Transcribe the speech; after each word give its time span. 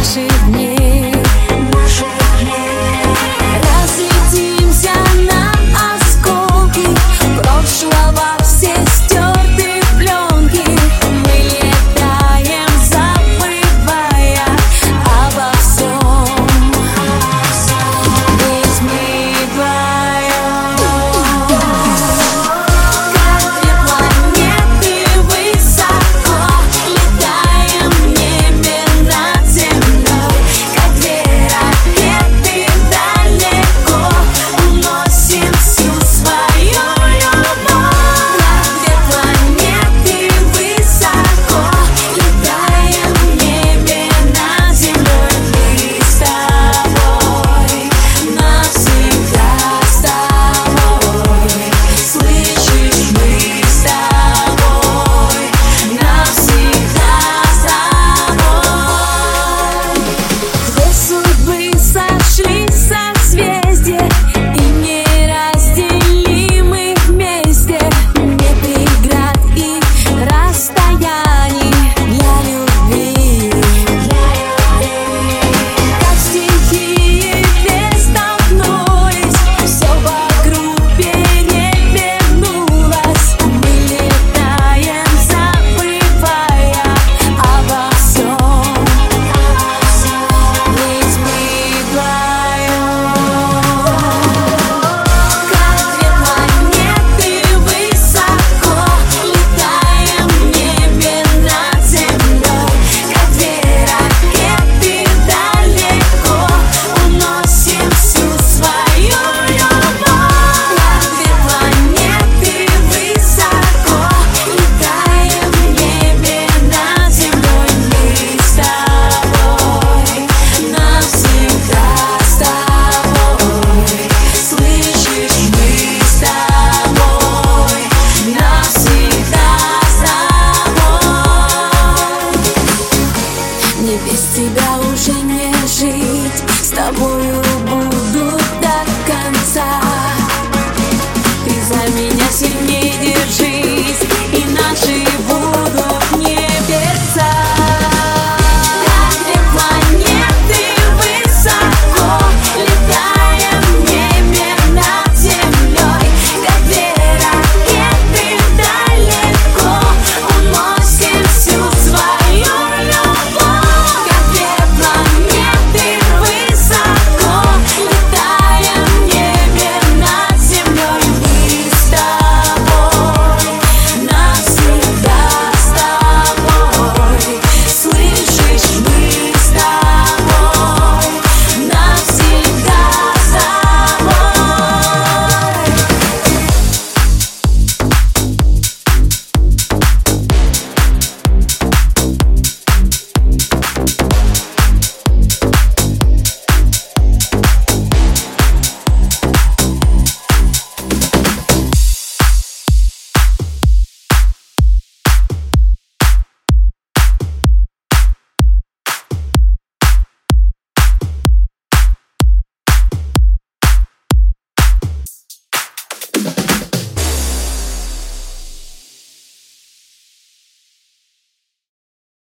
así. 0.00 0.29